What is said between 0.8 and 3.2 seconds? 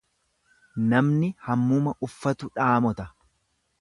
Namni hammuma uffatu dhaamota.